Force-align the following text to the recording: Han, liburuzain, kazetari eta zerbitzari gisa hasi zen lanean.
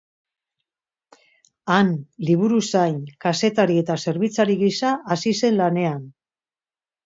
Han, 1.73 1.91
liburuzain, 2.31 2.97
kazetari 3.27 3.77
eta 3.85 4.01
zerbitzari 4.07 4.59
gisa 4.67 4.99
hasi 5.17 5.39
zen 5.45 5.65
lanean. 5.65 6.05